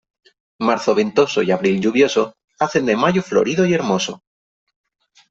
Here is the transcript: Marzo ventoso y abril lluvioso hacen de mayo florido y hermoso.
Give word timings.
Marzo 0.57 0.95
ventoso 0.95 1.43
y 1.43 1.51
abril 1.51 1.79
lluvioso 1.79 2.33
hacen 2.57 2.87
de 2.87 2.95
mayo 2.95 3.21
florido 3.21 3.67
y 3.67 3.75
hermoso. 3.75 4.23